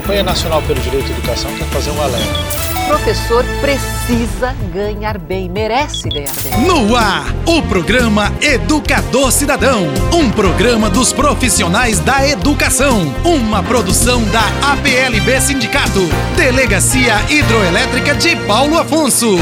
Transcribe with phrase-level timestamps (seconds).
[0.00, 6.08] Companhia Nacional pelo Direito à Educação quer fazer um alerta professor precisa ganhar bem, merece
[6.08, 6.66] ganhar bem.
[6.66, 14.42] No ar, o programa Educador Cidadão, um programa dos profissionais da educação, uma produção da
[14.72, 16.00] APLB Sindicato,
[16.34, 19.36] Delegacia Hidroelétrica de Paulo Afonso.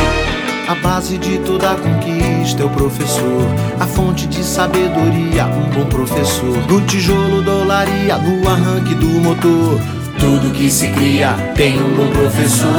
[0.69, 3.47] A base de toda conquista é o professor,
[3.81, 6.59] a fonte de sabedoria, um bom professor.
[6.69, 9.81] No tijolo da olaria, no arranque do motor
[10.19, 12.73] tudo que se cria tem um bom professor.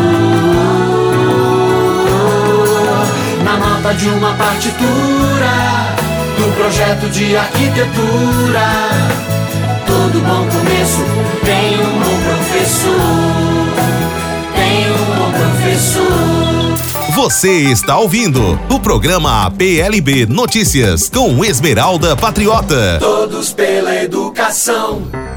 [3.43, 5.95] Na nota de uma partitura,
[6.37, 8.69] do projeto de arquitetura.
[9.85, 11.03] Todo bom começo
[11.43, 13.29] tem um bom professor.
[14.55, 16.59] Tem um bom professor.
[17.15, 22.97] Você está ouvindo o programa PLB Notícias com Esmeralda Patriota.
[22.99, 25.28] Todos pela educação.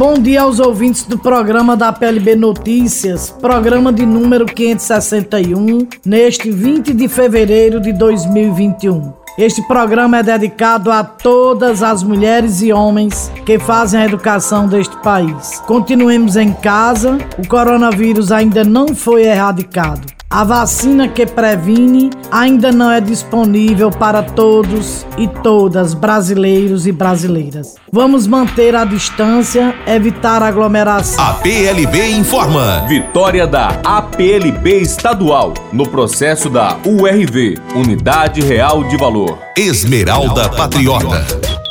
[0.00, 6.94] Bom dia aos ouvintes do programa da PLB Notícias, programa de número 561, neste 20
[6.94, 9.12] de fevereiro de 2021.
[9.36, 14.96] Este programa é dedicado a todas as mulheres e homens que fazem a educação deste
[15.02, 15.60] país.
[15.66, 20.19] Continuemos em casa, o coronavírus ainda não foi erradicado.
[20.32, 27.74] A vacina que previne ainda não é disponível para todos e todas, brasileiros e brasileiras.
[27.90, 31.24] Vamos manter a distância, evitar aglomeração.
[31.24, 32.86] A PLB informa.
[32.86, 39.36] Vitória da APLB estadual no processo da URV, Unidade Real de Valor.
[39.58, 41.26] Esmeralda Patriota.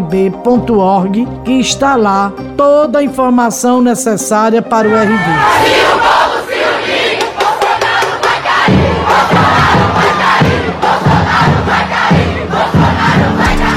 [0.01, 5.11] plb.org que está lá toda a informação necessária para o RD.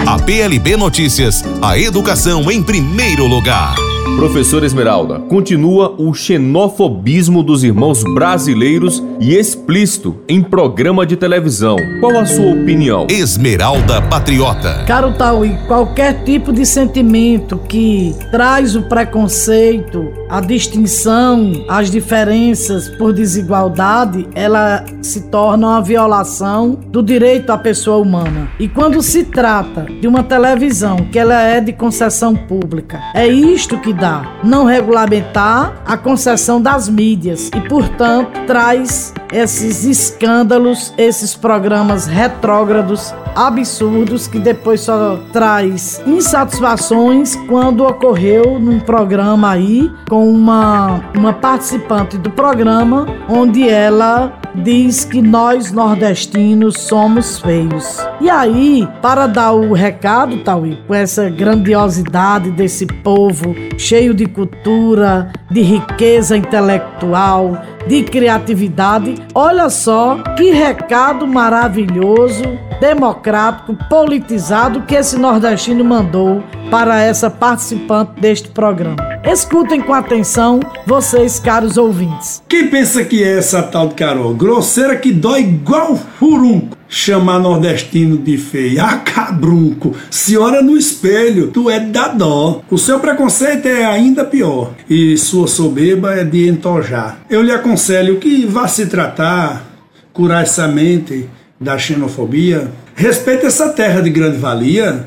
[0.07, 3.84] A PLB Notícias, a educação em primeiro lugar.
[4.17, 11.77] Professora Esmeralda, continua o xenofobismo dos irmãos brasileiros e explícito em programa de televisão.
[11.99, 13.09] Qual a sua opinião?
[13.11, 14.85] Esmeralda Patriota.
[14.87, 23.13] Caro Tauí, qualquer tipo de sentimento que traz o preconceito, a distinção, as diferenças por
[23.13, 28.49] desigualdade, ela se torna uma violação do direito à pessoa humana.
[28.61, 33.79] E quando se trata de uma televisão que ela é de concessão pública, é isto
[33.79, 34.04] que dá
[34.43, 44.27] não regulamentar a concessão das mídias e, portanto, traz esses escândalos, esses programas retrógrados, absurdos
[44.27, 52.31] que depois só traz insatisfações quando ocorreu num programa aí com uma uma participante do
[52.31, 57.99] programa onde ela diz que nós nordestinos somos feios.
[58.21, 65.33] E aí, para dar o recado, Tauí, com essa grandiosidade desse povo cheio de cultura,
[65.51, 72.45] de riqueza intelectual, de criatividade, olha só que recado maravilhoso,
[72.81, 78.97] democrático, politizado que esse nordestino mandou para essa participante deste programa.
[79.25, 82.43] Escutem com atenção, vocês, caros ouvintes.
[82.49, 84.35] Quem pensa que é essa tal de Carol?
[84.35, 86.74] Grosseira que dói igual furunco.
[86.97, 88.81] Chamar nordestino de feio.
[88.81, 89.97] Ah, cabrunco.
[90.09, 92.63] Senhora no espelho, tu é da dó.
[92.71, 94.75] O seu preconceito é ainda pior.
[94.89, 97.19] E sua soberba é de entojar.
[97.29, 99.69] Eu lhe aconselho que vá se tratar,
[100.13, 101.29] curar essa mente
[101.61, 102.71] da xenofobia.
[102.95, 105.05] Respeite essa terra de grande valia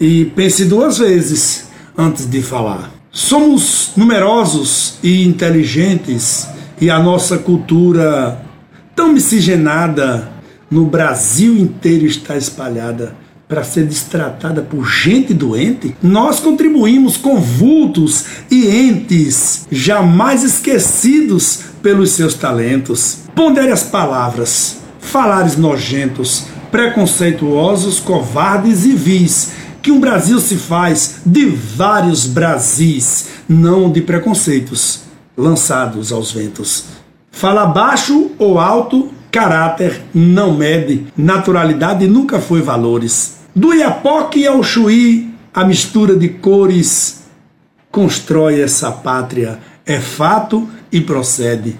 [0.00, 2.90] e pense duas vezes antes de falar.
[3.12, 6.48] Somos numerosos e inteligentes
[6.80, 8.40] e a nossa cultura
[8.96, 10.37] tão miscigenada
[10.70, 13.14] no Brasil inteiro está espalhada
[13.48, 22.10] para ser destratada por gente doente, nós contribuímos com vultos e entes jamais esquecidos pelos
[22.10, 23.20] seus talentos.
[23.34, 31.46] Pondere as palavras, falares nojentos, preconceituosos, covardes e vis que um Brasil se faz de
[31.46, 35.00] vários Brasis, não de preconceitos
[35.34, 36.84] lançados aos ventos.
[37.30, 43.38] Fala baixo ou alto, caráter não mede, naturalidade nunca foi valores.
[43.54, 47.24] Do Iapoque ao Chuí, a mistura de cores
[47.90, 51.76] constrói essa pátria, é fato e procede.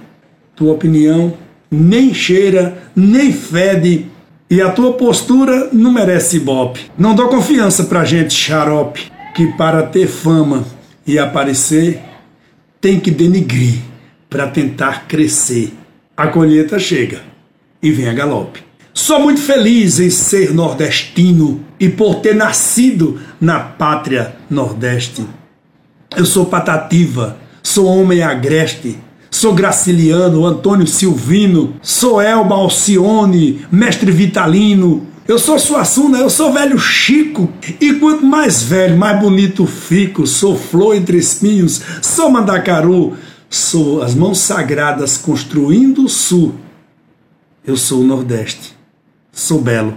[0.56, 1.35] Tua opinião
[1.71, 4.06] nem cheira, nem fede
[4.50, 6.91] e a tua postura não merece ibope.
[6.97, 10.65] Não dou confiança pra gente xarope, que para ter fama
[11.06, 12.00] e aparecer
[12.81, 13.81] tem que denigrir
[14.29, 15.73] para tentar crescer.
[16.17, 17.28] A colheita chega
[17.83, 18.63] e vem a galope.
[18.93, 25.25] Sou muito feliz em ser nordestino e por ter nascido na pátria nordeste.
[26.17, 28.99] Eu sou patativa, sou homem agreste,
[29.31, 35.07] Sou Graciliano, Antônio Silvino, sou Elba Alcione, Mestre Vitalino.
[35.27, 37.49] Eu sou Suassuna, eu sou velho Chico.
[37.79, 40.27] E quanto mais velho, mais bonito fico.
[40.27, 43.15] Sou flor entre espinhos, sou Mandacaru.
[43.51, 46.55] Sou as mãos sagradas construindo o sul.
[47.69, 48.75] Eu sou o Nordeste.
[49.31, 49.93] Sou belo.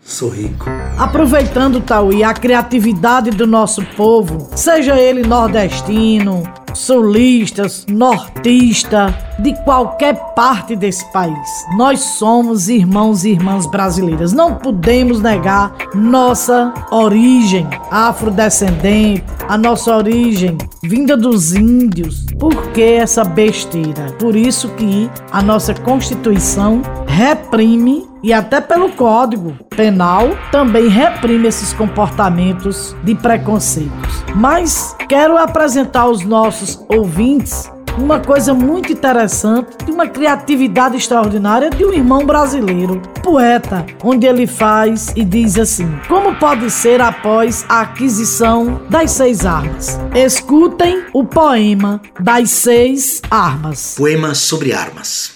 [0.00, 0.64] Sou rico.
[0.96, 6.42] Aproveitando, Tauí, a criatividade do nosso povo, seja ele nordestino,
[6.76, 11.64] sulistas, nortista, de qualquer parte desse país.
[11.76, 14.32] Nós somos irmãos e irmãs brasileiras.
[14.32, 22.26] Não podemos negar nossa origem afrodescendente, a nossa origem vinda dos índios.
[22.38, 24.12] Por que essa besteira?
[24.18, 31.72] Por isso que a nossa Constituição reprime e até pelo Código Penal também reprime esses
[31.72, 34.24] comportamentos de preconceitos.
[34.34, 41.84] Mas quero apresentar aos nossos ouvintes uma coisa muito interessante, de uma criatividade extraordinária de
[41.84, 47.82] um irmão brasileiro, poeta, onde ele faz e diz assim: Como pode ser após a
[47.82, 49.98] aquisição das seis armas?
[50.14, 53.94] Escutem o poema das seis armas.
[53.96, 55.35] Poema sobre armas.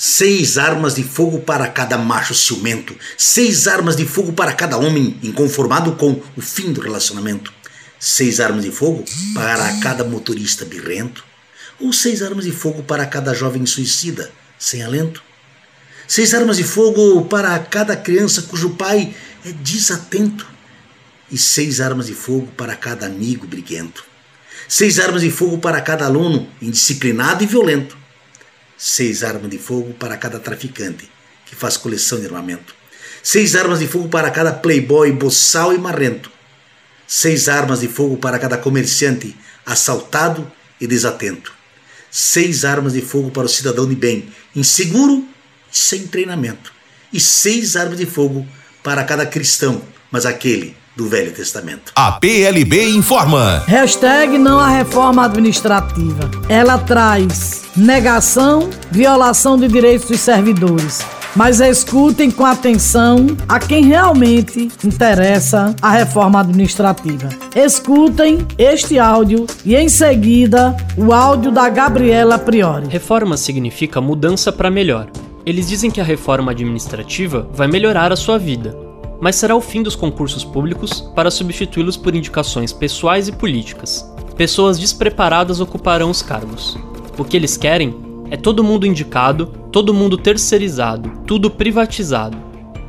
[0.00, 5.18] Seis armas de fogo para cada macho ciumento, seis armas de fogo para cada homem
[5.24, 7.52] inconformado com o fim do relacionamento,
[7.98, 11.24] seis armas de fogo para cada motorista birrento,
[11.80, 15.20] ou seis armas de fogo para cada jovem suicida sem alento,
[16.06, 19.12] seis armas de fogo para cada criança cujo pai
[19.44, 20.46] é desatento,
[21.28, 24.04] e seis armas de fogo para cada amigo briguento,
[24.68, 27.98] seis armas de fogo para cada aluno indisciplinado e violento
[28.78, 31.10] seis armas de fogo para cada traficante
[31.44, 32.74] que faz coleção de armamento,
[33.22, 36.30] seis armas de fogo para cada playboy boçal e marrento,
[37.06, 41.52] seis armas de fogo para cada comerciante assaltado e desatento.
[42.10, 45.26] Seis armas de fogo para o cidadão de bem, inseguro
[45.70, 46.72] e sem treinamento.
[47.12, 48.46] E seis armas de fogo
[48.82, 51.92] para cada cristão, mas aquele do Velho Testamento.
[51.94, 53.62] A PLB informa.
[53.66, 56.30] Hashtag não a reforma administrativa.
[56.48, 61.00] Ela traz negação, violação de direitos dos servidores.
[61.36, 67.28] Mas escutem com atenção a quem realmente interessa a reforma administrativa.
[67.54, 72.88] Escutem este áudio e em seguida o áudio da Gabriela Priori.
[72.88, 75.08] Reforma significa mudança para melhor.
[75.46, 78.88] Eles dizem que a reforma administrativa vai melhorar a sua vida
[79.20, 84.08] mas será o fim dos concursos públicos para substituí-los por indicações pessoais e políticas.
[84.36, 86.78] Pessoas despreparadas ocuparão os cargos.
[87.18, 87.96] O que eles querem
[88.30, 92.38] é todo mundo indicado, todo mundo terceirizado, tudo privatizado.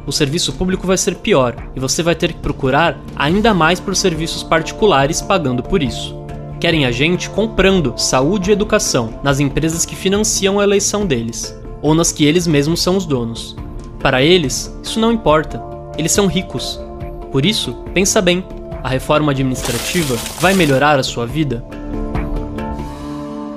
[0.06, 3.96] O serviço público vai ser pior e você vai ter que procurar ainda mais por
[3.96, 6.16] serviços particulares pagando por isso.
[6.60, 11.96] Querem a gente comprando saúde e educação nas empresas que financiam a eleição deles, ou
[11.96, 13.56] nas que eles mesmos são os donos.
[14.00, 15.62] Para eles, isso não importa.
[15.98, 16.80] Eles são ricos.
[17.32, 18.44] Por isso, pensa bem:
[18.84, 21.64] a reforma administrativa vai melhorar a sua vida?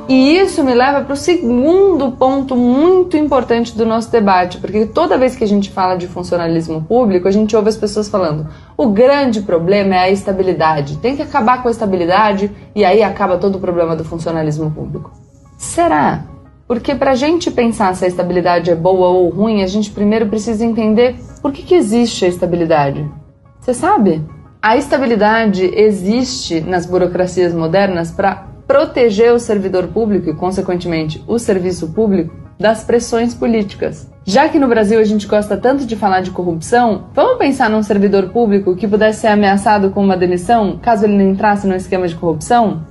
[0.09, 5.17] E isso me leva para o segundo ponto muito importante do nosso debate, porque toda
[5.17, 8.89] vez que a gente fala de funcionalismo público, a gente ouve as pessoas falando: o
[8.89, 13.57] grande problema é a estabilidade, tem que acabar com a estabilidade e aí acaba todo
[13.57, 15.13] o problema do funcionalismo público.
[15.57, 16.25] Será?
[16.67, 20.27] Porque para a gente pensar se a estabilidade é boa ou ruim, a gente primeiro
[20.27, 23.09] precisa entender por que, que existe a estabilidade.
[23.61, 24.25] Você sabe?
[24.61, 31.93] A estabilidade existe nas burocracias modernas para proteger o servidor público e, consequentemente, o serviço
[31.93, 34.11] público das pressões políticas.
[34.25, 37.83] Já que no Brasil a gente gosta tanto de falar de corrupção, vamos pensar num
[37.83, 42.09] servidor público que pudesse ser ameaçado com uma demissão caso ele não entrasse num esquema
[42.09, 42.87] de corrupção?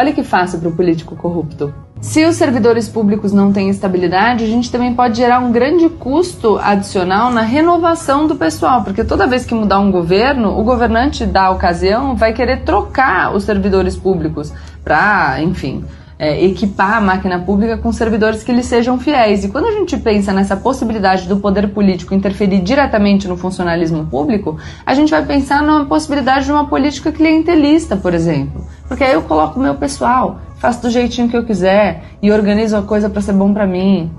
[0.00, 1.74] Olha que fácil para o político corrupto.
[2.00, 6.58] Se os servidores públicos não têm estabilidade, a gente também pode gerar um grande custo
[6.58, 11.50] adicional na renovação do pessoal, porque toda vez que mudar um governo, o governante da
[11.50, 14.50] ocasião vai querer trocar os servidores públicos
[14.82, 15.84] para, enfim,
[16.20, 19.42] é, equipar a máquina pública com servidores que lhe sejam fiéis.
[19.42, 24.58] E quando a gente pensa nessa possibilidade do poder político interferir diretamente no funcionalismo público,
[24.84, 28.66] a gente vai pensar numa possibilidade de uma política clientelista, por exemplo.
[28.86, 32.76] Porque aí eu coloco o meu pessoal, faço do jeitinho que eu quiser e organizo
[32.76, 34.10] a coisa para ser bom para mim.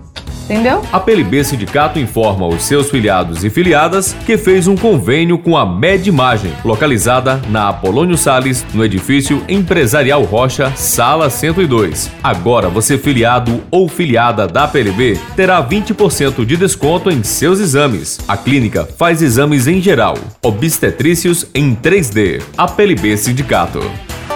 [0.51, 0.81] Entendeu?
[0.91, 5.65] A PLB Sindicato informa os seus filiados e filiadas que fez um convênio com a
[5.65, 12.11] Med Imagem, localizada na Apolônio Sales, no edifício Empresarial Rocha, sala 102.
[12.21, 18.19] Agora você filiado ou filiada da PLB terá 20% de desconto em seus exames.
[18.27, 22.41] A clínica faz exames em geral, obstetrícios em 3D.
[22.57, 23.79] A PLB Sindicato.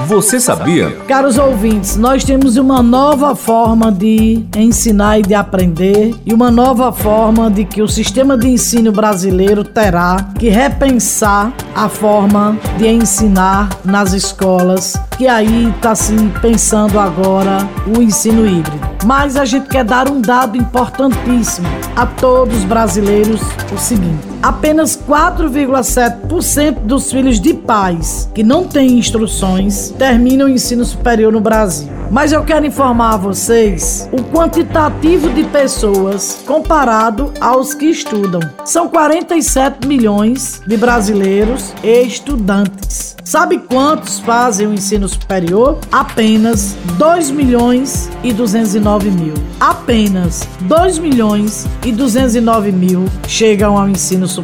[0.02, 0.92] Você sabia?
[1.08, 6.92] Caros ouvintes, nós temos uma nova forma de ensinar e de aprender e uma nova
[6.92, 13.70] forma de que o sistema de ensino brasileiro terá que repensar a forma de ensinar
[13.84, 18.96] nas escolas, que aí está se pensando agora o ensino híbrido.
[19.06, 23.42] Mas a gente quer dar um dado importantíssimo a todos os brasileiros:
[23.74, 30.86] o seguinte apenas 4,7% dos filhos de pais que não têm instruções terminam o ensino
[30.86, 31.90] superior no Brasil.
[32.12, 38.40] Mas eu quero informar a vocês o quantitativo de pessoas comparado aos que estudam.
[38.64, 43.16] São 47 milhões de brasileiros estudantes.
[43.25, 45.80] Sabe quantos fazem o ensino superior?
[45.92, 49.34] Apenas 2 milhões e 209 mil.
[49.60, 54.35] Apenas 2 milhões e 209 mil chegam ao ensino superior.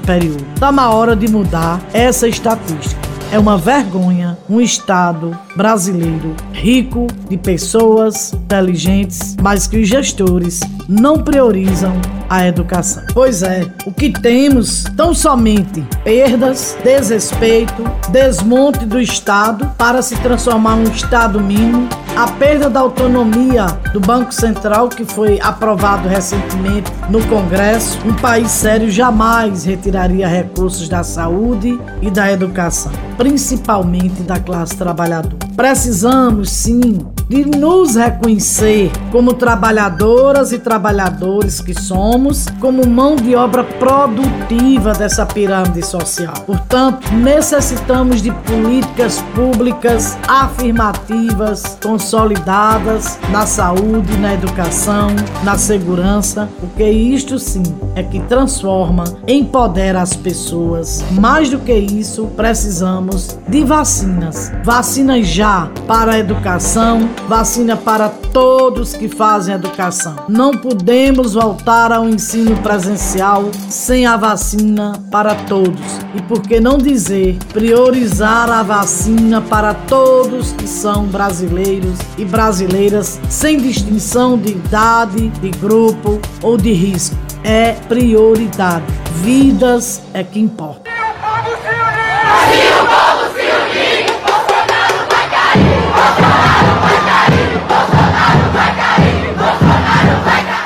[0.54, 3.11] Está na hora de mudar essa estatística.
[3.32, 10.60] É uma vergonha um Estado brasileiro rico de pessoas inteligentes, mas que os gestores
[10.90, 11.94] não priorizam
[12.30, 13.04] a educação.
[13.14, 20.76] Pois é, o que temos tão somente perdas, desrespeito, desmonte do Estado para se transformar
[20.76, 27.26] um Estado mínimo, a perda da autonomia do Banco Central, que foi aprovado recentemente no
[27.28, 27.98] Congresso.
[28.06, 32.92] Um país sério jamais retiraria recursos da saúde e da educação,
[33.22, 35.38] principalmente da classe trabalhadora.
[35.56, 43.64] Precisamos sim de nos reconhecer como trabalhadoras e trabalhadores que somos, como mão de obra
[43.64, 46.34] produtiva dessa pirâmide social.
[46.46, 55.08] Portanto, necessitamos de políticas públicas afirmativas, consolidadas na saúde, na educação,
[55.42, 57.64] na segurança, porque isto sim
[57.96, 61.02] é que transforma, empodera as pessoas.
[61.12, 64.52] Mais do que isso, precisamos de vacinas.
[64.66, 70.16] Vacinas já para a educação, vacina para todos que fazem educação.
[70.28, 76.00] Não podemos voltar ao ensino presencial sem a vacina para todos.
[76.16, 83.20] E por que não dizer priorizar a vacina para todos que são brasileiros e brasileiras
[83.30, 87.16] sem distinção de idade, de grupo ou de risco?
[87.44, 88.86] É prioridade.
[89.24, 90.91] Vidas é que importa.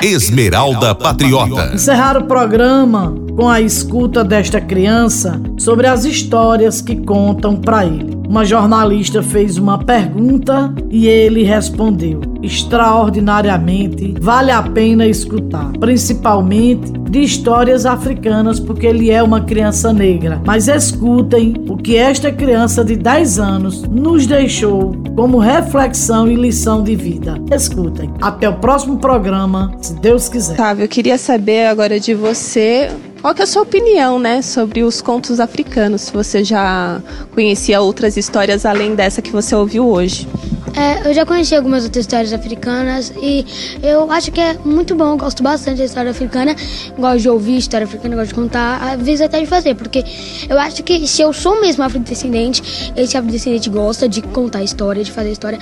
[0.06, 1.74] Esmeralda Patriota.
[1.74, 8.14] Encerrar o programa com a escuta desta criança sobre as histórias que contam para ele.
[8.27, 17.22] Uma jornalista fez uma pergunta e ele respondeu: extraordinariamente vale a pena escutar, principalmente de
[17.22, 20.41] histórias africanas, porque ele é uma criança negra.
[20.46, 26.84] Mas escutem o que esta criança de 10 anos nos deixou como reflexão e lição
[26.84, 27.36] de vida.
[27.51, 28.12] Escutem.
[28.22, 30.53] Até o próximo programa, se Deus quiser.
[30.53, 32.89] Otávio, eu queria saber agora de você
[33.25, 36.03] qual que é a sua opinião, né, sobre os contos africanos?
[36.03, 37.01] Se você já
[37.34, 40.27] conhecia outras histórias além dessa que você ouviu hoje?
[40.75, 43.46] É, eu já conheci algumas outras histórias africanas e
[43.82, 46.53] eu acho que é muito bom, gosto bastante da história africana,
[46.98, 50.03] gosto de ouvir história africana, gosto de contar, às vezes até de fazer, porque
[50.50, 55.12] eu acho que se eu sou mesmo afrodescendente, esse afrodescendente gosta de contar história, de
[55.12, 55.60] fazer história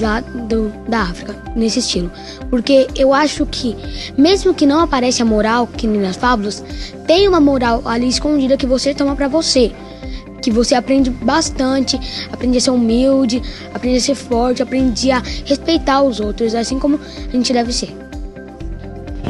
[0.00, 2.10] lá do, da África, nesse estilo.
[2.48, 3.76] Porque eu acho que,
[4.16, 6.64] mesmo que não apareça a moral, que nem nas fábulas,
[7.06, 9.72] tem uma moral ali escondida que você toma para você.
[10.44, 11.98] Que você aprende bastante,
[12.30, 13.40] aprende a ser humilde,
[13.72, 17.96] aprende a ser forte, aprende a respeitar os outros, assim como a gente deve ser.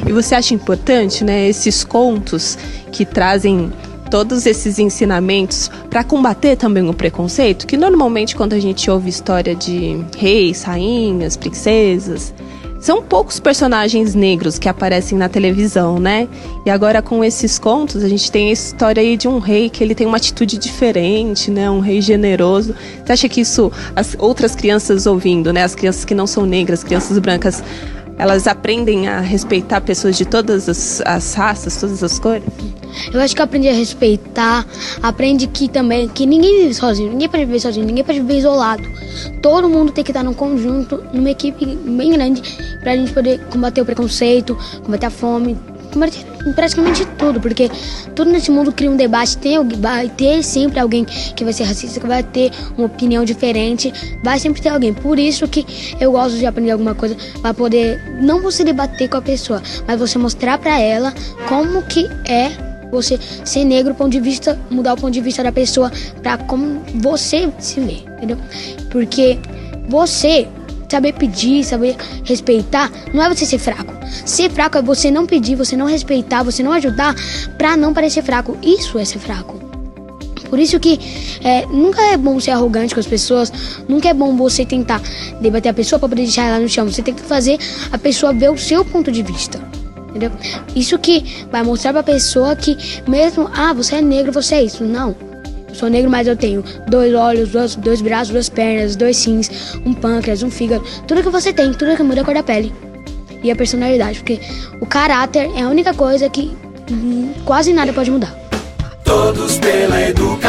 [0.05, 2.59] E você acha importante, né, esses contos
[2.91, 3.73] que trazem
[4.11, 9.55] todos esses ensinamentos para combater também o preconceito, que normalmente quando a gente ouve história
[9.55, 12.35] de reis, rainhas, princesas,
[12.85, 16.29] são poucos personagens negros que aparecem na televisão, né?
[16.67, 19.83] E agora com esses contos, a gente tem a história aí de um rei que
[19.83, 21.71] ele tem uma atitude diferente, né?
[21.71, 22.75] Um rei generoso.
[23.03, 25.65] Você acha que isso as outras crianças ouvindo, né?
[25.65, 27.65] As crianças que não são negras, crianças brancas,
[28.19, 32.45] elas aprendem a respeitar pessoas de todas as, as raças, todas as cores?
[33.13, 34.65] Eu acho que aprende a respeitar,
[35.03, 38.83] aprende que também que ninguém vive sozinho, ninguém pode viver sozinho, ninguém pode viver isolado.
[39.43, 42.43] Todo mundo tem que estar num conjunto, numa equipe bem grande,
[42.81, 45.57] pra gente poder combater o preconceito, combater a fome,
[46.55, 47.71] praticamente tudo, porque
[48.15, 52.01] tudo nesse mundo cria um debate, tem, vai ter sempre alguém que vai ser racista,
[52.01, 54.93] que vai ter uma opinião diferente, vai sempre ter alguém.
[54.93, 55.67] Por isso que
[56.01, 59.99] eu gosto de aprender alguma coisa para poder não você debater com a pessoa, mas
[59.99, 61.13] você mostrar para ela
[61.49, 62.51] como que é
[62.91, 65.91] você ser negro, ponto de vista, mudar o ponto de vista da pessoa
[66.23, 68.39] para como você se vê, entendeu?
[68.91, 69.39] Porque
[69.89, 70.47] você
[70.95, 73.93] saber pedir, saber respeitar, não é você ser fraco.
[74.25, 77.15] Ser fraco é você não pedir, você não respeitar, você não ajudar
[77.59, 78.57] para não parecer fraco.
[78.63, 79.63] Isso é ser fraco.
[80.49, 81.01] Por isso que
[81.43, 83.53] é, nunca é bom ser arrogante com as pessoas,
[83.89, 85.03] nunca é bom você tentar
[85.41, 86.89] debater a pessoa para poder deixar ela no chão.
[86.89, 87.59] Você tem que fazer
[87.91, 89.61] a pessoa ver o seu ponto de vista
[90.15, 90.31] entendeu?
[90.77, 92.77] Isso que vai mostrar pra pessoa que
[93.09, 94.85] mesmo, ah, você é negro, você é isso.
[94.85, 95.17] Não.
[95.75, 99.93] Sou negro, mas eu tenho dois olhos, dois, dois braços, duas pernas, dois rins, um
[99.93, 100.85] pâncreas, um fígado.
[101.07, 102.73] Tudo que você tem, tudo que muda a cor da pele.
[103.43, 104.41] E a personalidade, porque
[104.81, 106.57] o caráter é a única coisa que
[106.91, 108.35] hum, quase nada pode mudar.
[109.05, 110.44] Todos pela educação.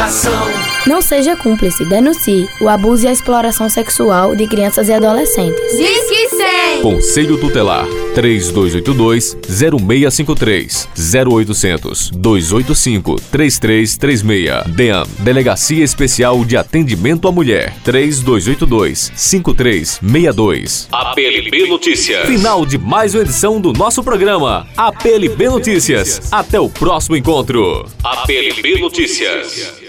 [0.86, 5.76] Não seja cúmplice, denuncie o abuso e a exploração sexual de crianças e adolescentes.
[5.76, 6.82] Diz que sim!
[6.82, 10.86] Conselho Tutelar 3282-0653
[11.26, 22.26] 0800 285 3336 DEAM Delegacia Especial de Atendimento à Mulher 3282 5362 APLB Notícias.
[22.26, 26.30] Final de mais uma edição do nosso programa APLB Notícias.
[26.30, 27.86] Até o próximo encontro.
[28.04, 29.85] APLB Notícias